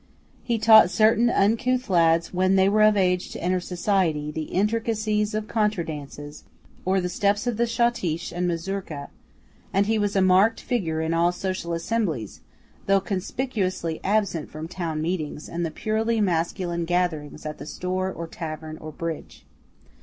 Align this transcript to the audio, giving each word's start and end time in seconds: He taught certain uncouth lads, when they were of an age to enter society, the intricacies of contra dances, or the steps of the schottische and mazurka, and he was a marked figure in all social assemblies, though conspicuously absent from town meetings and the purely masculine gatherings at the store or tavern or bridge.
He 0.41 0.57
taught 0.57 0.89
certain 0.89 1.29
uncouth 1.29 1.87
lads, 1.87 2.33
when 2.33 2.55
they 2.55 2.67
were 2.67 2.81
of 2.81 2.95
an 2.95 3.03
age 3.03 3.29
to 3.33 3.39
enter 3.39 3.59
society, 3.59 4.31
the 4.31 4.45
intricacies 4.45 5.35
of 5.35 5.47
contra 5.47 5.85
dances, 5.85 6.43
or 6.85 6.99
the 6.99 7.07
steps 7.07 7.45
of 7.45 7.57
the 7.57 7.67
schottische 7.67 8.33
and 8.35 8.47
mazurka, 8.47 9.11
and 9.71 9.85
he 9.85 9.99
was 9.99 10.15
a 10.15 10.21
marked 10.23 10.59
figure 10.59 11.01
in 11.01 11.13
all 11.13 11.31
social 11.31 11.71
assemblies, 11.73 12.39
though 12.87 12.99
conspicuously 12.99 13.99
absent 14.03 14.49
from 14.49 14.67
town 14.67 15.03
meetings 15.03 15.47
and 15.47 15.63
the 15.63 15.69
purely 15.69 16.19
masculine 16.19 16.85
gatherings 16.85 17.45
at 17.45 17.59
the 17.59 17.67
store 17.67 18.11
or 18.11 18.25
tavern 18.25 18.79
or 18.79 18.91
bridge. 18.91 19.45